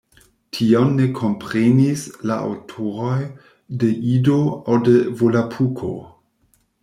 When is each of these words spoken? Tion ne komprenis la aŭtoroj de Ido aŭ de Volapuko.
Tion 0.57 0.85
ne 0.99 1.03
komprenis 1.19 2.05
la 2.29 2.37
aŭtoroj 2.47 3.19
de 3.83 3.91
Ido 4.13 4.37
aŭ 4.77 4.81
de 4.87 4.95
Volapuko. 5.21 5.93